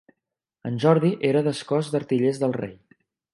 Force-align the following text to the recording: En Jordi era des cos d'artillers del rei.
En 0.69 0.79
Jordi 0.85 1.11
era 1.31 1.43
des 1.49 1.61
cos 1.73 1.93
d'artillers 1.97 2.41
del 2.45 2.57
rei. 2.63 2.75